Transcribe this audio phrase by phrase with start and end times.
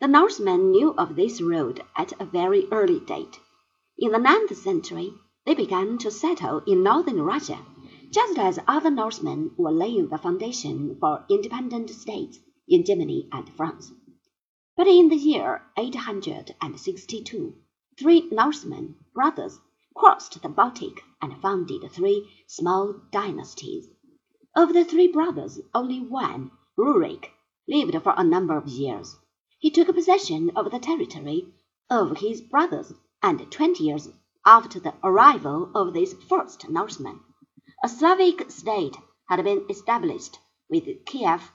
[0.00, 3.38] The Norsemen knew of this road at a very early date.
[3.98, 5.12] In the ninth century,
[5.44, 7.66] they began to settle in northern Russia,
[8.10, 13.92] just as other Norsemen were laying the foundation for independent states in Germany and France.
[14.74, 17.54] But in the year 862,
[17.98, 19.60] three Norsemen, brothers,
[19.94, 23.86] crossed the Baltic and founded three small dynasties.
[24.56, 27.32] Of the three brothers, only one, Rurik,
[27.68, 29.16] lived for a number of years.
[29.60, 31.52] He took possession of the territory
[31.90, 34.08] of his brothers, and twenty years
[34.46, 37.20] after the arrival of this first Norseman,
[37.84, 38.96] a Slavic state
[39.28, 40.38] had been established
[40.70, 41.52] with Kiev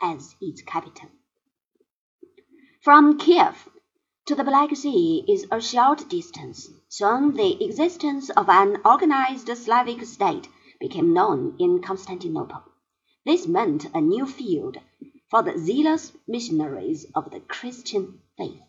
[0.00, 1.10] as its capital.
[2.80, 3.68] From Kiev
[4.24, 6.70] to the Black Sea is a short distance.
[6.88, 10.48] Soon the existence of an organized Slavic state
[10.80, 12.62] became known in Constantinople.
[13.26, 14.78] This meant a new field
[15.34, 18.62] for the zealous missionaries of the Christian faith.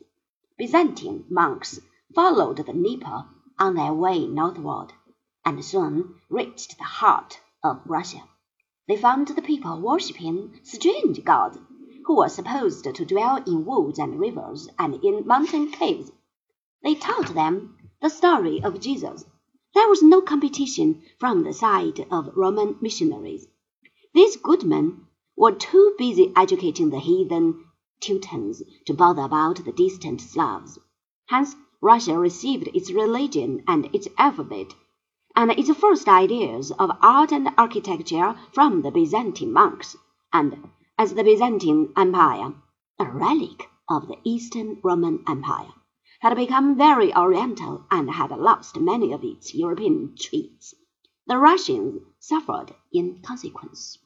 [0.58, 1.80] Byzantine monks
[2.16, 3.26] followed the Dnieper
[3.60, 4.92] on their way northward,
[5.46, 8.24] and soon reached the heart of Russia.
[8.88, 11.60] They found the people worshipping strange gods
[12.06, 16.12] who were supposed to dwell in woods and rivers and in mountain caves.
[16.82, 19.24] They taught them the story of Jesus.
[19.76, 23.46] There was no competition from the side of Roman missionaries.
[24.16, 25.06] These good men
[25.38, 27.66] were too busy educating the heathen
[28.00, 30.80] Teutons to bother about the distant Slavs.
[31.28, 34.74] Hence, Russia received its religion and its alphabet
[35.36, 39.98] and its first ideas of art and architecture from the Byzantine monks,
[40.32, 42.54] and as the Byzantine Empire,
[42.98, 45.74] a relic of the Eastern Roman Empire,
[46.22, 50.74] had become very oriental and had lost many of its European traits,
[51.28, 53.98] the Russians suffered in consequence.